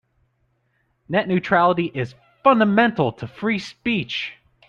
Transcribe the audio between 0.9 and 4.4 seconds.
Net neutrality is fundamental to free speech.